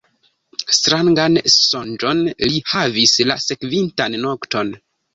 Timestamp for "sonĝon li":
1.57-2.65